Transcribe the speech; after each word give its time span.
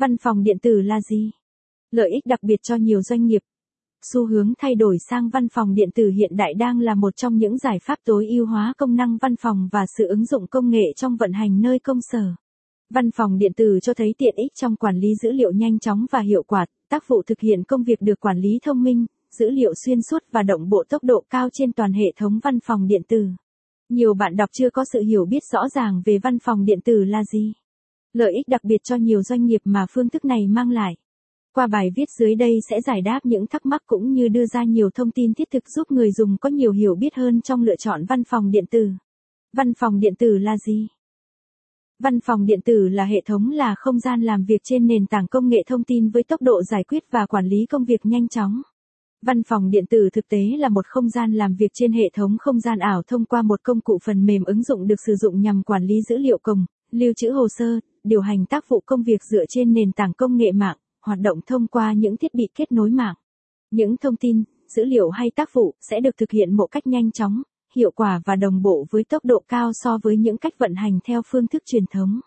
Văn 0.00 0.16
phòng 0.16 0.42
điện 0.42 0.58
tử 0.62 0.80
là 0.80 1.00
gì? 1.00 1.30
Lợi 1.90 2.10
ích 2.10 2.26
đặc 2.26 2.42
biệt 2.42 2.62
cho 2.62 2.76
nhiều 2.76 3.02
doanh 3.02 3.26
nghiệp. 3.26 3.42
Xu 4.12 4.26
hướng 4.26 4.52
thay 4.58 4.74
đổi 4.74 4.96
sang 5.10 5.28
văn 5.28 5.48
phòng 5.48 5.74
điện 5.74 5.90
tử 5.94 6.10
hiện 6.10 6.36
đại 6.36 6.54
đang 6.54 6.80
là 6.80 6.94
một 6.94 7.16
trong 7.16 7.36
những 7.36 7.58
giải 7.58 7.78
pháp 7.82 7.98
tối 8.04 8.26
ưu 8.28 8.46
hóa 8.46 8.72
công 8.78 8.94
năng 8.94 9.16
văn 9.16 9.36
phòng 9.36 9.68
và 9.72 9.80
sự 9.98 10.06
ứng 10.08 10.24
dụng 10.24 10.46
công 10.46 10.70
nghệ 10.70 10.92
trong 10.96 11.16
vận 11.16 11.32
hành 11.32 11.60
nơi 11.60 11.78
công 11.78 11.98
sở. 12.00 12.34
Văn 12.90 13.10
phòng 13.10 13.38
điện 13.38 13.52
tử 13.56 13.78
cho 13.82 13.94
thấy 13.94 14.14
tiện 14.18 14.34
ích 14.36 14.52
trong 14.54 14.76
quản 14.76 14.96
lý 14.96 15.08
dữ 15.22 15.32
liệu 15.32 15.52
nhanh 15.52 15.78
chóng 15.78 16.06
và 16.10 16.20
hiệu 16.20 16.42
quả, 16.42 16.66
tác 16.90 17.08
vụ 17.08 17.22
thực 17.26 17.40
hiện 17.40 17.64
công 17.64 17.84
việc 17.84 18.00
được 18.00 18.20
quản 18.20 18.38
lý 18.38 18.58
thông 18.62 18.82
minh, 18.82 19.06
dữ 19.38 19.50
liệu 19.50 19.72
xuyên 19.84 20.02
suốt 20.02 20.24
và 20.32 20.42
động 20.42 20.68
bộ 20.68 20.84
tốc 20.88 21.04
độ 21.04 21.24
cao 21.30 21.48
trên 21.52 21.72
toàn 21.72 21.92
hệ 21.92 22.12
thống 22.16 22.40
văn 22.42 22.58
phòng 22.64 22.86
điện 22.86 23.02
tử. 23.08 23.26
Nhiều 23.88 24.14
bạn 24.14 24.36
đọc 24.36 24.50
chưa 24.52 24.70
có 24.70 24.84
sự 24.92 25.00
hiểu 25.00 25.24
biết 25.24 25.42
rõ 25.52 25.68
ràng 25.74 26.02
về 26.04 26.18
văn 26.22 26.38
phòng 26.38 26.64
điện 26.64 26.80
tử 26.80 27.04
là 27.04 27.24
gì. 27.24 27.52
Lợi 28.18 28.32
ích 28.32 28.48
đặc 28.48 28.64
biệt 28.64 28.84
cho 28.84 28.96
nhiều 28.96 29.22
doanh 29.22 29.44
nghiệp 29.44 29.60
mà 29.64 29.86
phương 29.90 30.08
thức 30.08 30.24
này 30.24 30.46
mang 30.48 30.70
lại. 30.70 30.96
Qua 31.54 31.66
bài 31.66 31.90
viết 31.96 32.04
dưới 32.18 32.34
đây 32.34 32.58
sẽ 32.70 32.80
giải 32.80 33.02
đáp 33.02 33.20
những 33.24 33.46
thắc 33.46 33.66
mắc 33.66 33.82
cũng 33.86 34.12
như 34.12 34.28
đưa 34.28 34.46
ra 34.46 34.64
nhiều 34.64 34.90
thông 34.94 35.10
tin 35.10 35.34
thiết 35.34 35.50
thực 35.50 35.68
giúp 35.68 35.90
người 35.90 36.12
dùng 36.12 36.36
có 36.40 36.48
nhiều 36.48 36.72
hiểu 36.72 36.94
biết 36.94 37.14
hơn 37.14 37.40
trong 37.40 37.62
lựa 37.62 37.76
chọn 37.76 38.04
văn 38.04 38.24
phòng 38.24 38.50
điện 38.50 38.64
tử. 38.70 38.90
Văn 39.56 39.72
phòng 39.74 40.00
điện 40.00 40.14
tử 40.18 40.38
là 40.38 40.56
gì? 40.66 40.88
Văn 42.02 42.20
phòng 42.20 42.46
điện 42.46 42.60
tử 42.64 42.88
là 42.88 43.04
hệ 43.04 43.20
thống 43.26 43.50
là 43.50 43.74
không 43.78 43.98
gian 43.98 44.22
làm 44.22 44.44
việc 44.44 44.60
trên 44.64 44.86
nền 44.86 45.06
tảng 45.06 45.26
công 45.26 45.48
nghệ 45.48 45.62
thông 45.66 45.84
tin 45.84 46.10
với 46.10 46.22
tốc 46.22 46.42
độ 46.42 46.62
giải 46.62 46.84
quyết 46.84 47.04
và 47.10 47.26
quản 47.26 47.46
lý 47.46 47.66
công 47.66 47.84
việc 47.84 48.06
nhanh 48.06 48.28
chóng. 48.28 48.62
Văn 49.26 49.42
phòng 49.42 49.70
điện 49.70 49.84
tử 49.90 50.08
thực 50.12 50.28
tế 50.28 50.42
là 50.58 50.68
một 50.68 50.86
không 50.86 51.08
gian 51.08 51.32
làm 51.32 51.54
việc 51.54 51.70
trên 51.74 51.92
hệ 51.92 52.10
thống 52.14 52.36
không 52.40 52.60
gian 52.60 52.78
ảo 52.78 53.02
thông 53.06 53.24
qua 53.24 53.42
một 53.42 53.60
công 53.62 53.80
cụ 53.80 53.98
phần 54.04 54.26
mềm 54.26 54.44
ứng 54.44 54.62
dụng 54.62 54.86
được 54.86 55.00
sử 55.06 55.14
dụng 55.14 55.40
nhằm 55.40 55.62
quản 55.62 55.84
lý 55.84 55.94
dữ 56.08 56.16
liệu 56.18 56.38
cồng, 56.42 56.66
lưu 56.90 57.12
trữ 57.16 57.30
hồ 57.30 57.46
sơ, 57.58 57.80
điều 58.04 58.20
hành 58.20 58.46
tác 58.46 58.68
vụ 58.68 58.80
công 58.86 59.02
việc 59.02 59.24
dựa 59.24 59.44
trên 59.48 59.72
nền 59.72 59.92
tảng 59.92 60.12
công 60.12 60.36
nghệ 60.36 60.52
mạng, 60.52 60.76
hoạt 61.06 61.18
động 61.20 61.40
thông 61.46 61.66
qua 61.66 61.92
những 61.92 62.16
thiết 62.16 62.34
bị 62.34 62.48
kết 62.54 62.72
nối 62.72 62.90
mạng. 62.90 63.14
Những 63.70 63.96
thông 63.96 64.16
tin, 64.16 64.44
dữ 64.76 64.84
liệu 64.84 65.10
hay 65.10 65.30
tác 65.30 65.52
vụ 65.52 65.74
sẽ 65.80 66.00
được 66.00 66.16
thực 66.16 66.30
hiện 66.30 66.56
một 66.56 66.66
cách 66.70 66.86
nhanh 66.86 67.12
chóng, 67.12 67.42
hiệu 67.76 67.90
quả 67.90 68.20
và 68.24 68.36
đồng 68.36 68.62
bộ 68.62 68.86
với 68.90 69.04
tốc 69.04 69.24
độ 69.24 69.42
cao 69.48 69.70
so 69.72 69.98
với 70.02 70.16
những 70.16 70.36
cách 70.36 70.52
vận 70.58 70.74
hành 70.74 70.98
theo 71.04 71.22
phương 71.26 71.46
thức 71.46 71.62
truyền 71.66 71.84
thống. 71.86 72.20